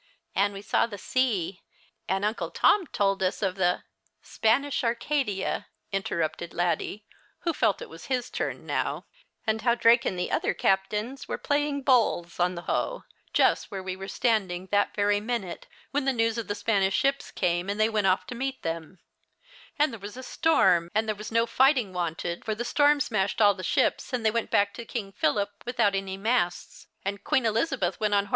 And 0.33 0.51
we 0.51 0.63
saw 0.63 0.87
the 0.87 0.97
sea, 0.97 1.61
and 2.09 2.25
Uncle 2.25 2.49
Tom 2.49 2.87
told 2.87 3.21
us 3.21 3.43
of 3.43 3.53
the" 3.53 3.83
"Spanish 4.33 4.83
Arcadia," 4.83 5.67
interrupted 5.91 6.55
Laddie, 6.55 7.05
who 7.41 7.53
felt 7.53 7.83
it 7.83 7.87
was 7.87 8.07
his 8.07 8.31
turn 8.31 8.65
now," 8.65 9.05
and 9.45 9.61
how 9.61 9.75
Drake 9.75 10.03
and 10.03 10.17
the 10.17 10.31
other 10.31 10.55
captains 10.55 11.27
were 11.27 11.37
playing 11.37 11.83
bowls 11.83 12.39
on 12.39 12.55
the 12.55 12.63
Hoe, 12.63 13.03
just 13.31 13.69
where' 13.69 13.83
we 13.83 13.95
were 13.95 14.07
standing 14.07 14.69
that 14.71 14.95
very 14.95 15.19
minute, 15.19 15.67
when 15.91 16.05
the 16.05 16.13
news 16.13 16.39
of 16.39 16.47
the 16.47 16.55
Spanish 16.55 16.95
ships 16.95 17.29
came 17.29 17.69
and 17.69 17.79
they 17.79 17.87
went 17.87 18.07
off 18.07 18.25
to 18.25 18.33
meet 18.33 18.63
them; 18.63 18.97
and 19.77 19.93
there 19.93 19.99
was 19.99 20.17
a 20.17 20.23
storm, 20.23 20.89
and 20.95 21.07
there 21.07 21.13
was 21.15 21.31
no 21.31 21.45
fighting 21.45 21.93
wanted, 21.93 22.43
for 22.43 22.55
the 22.55 22.65
storm 22.65 22.99
smashed 22.99 23.39
all 23.39 23.53
tlie 23.53 23.63
ships, 23.65 24.11
and 24.11 24.25
they 24.25 24.31
went 24.31 24.49
back 24.49 24.73
to 24.73 24.83
King 24.83 25.11
Philip 25.11 25.51
without 25.63 25.93
any 25.93 26.17
masts, 26.17 26.87
and 27.05 27.23
Queen 27.23 27.45
Elizabeth 27.45 27.99
went 27.99 27.99
on 27.99 27.99
112 27.99 27.99
The 27.99 27.99
Christjvias 27.99 28.09
Hirelings. 28.09 28.29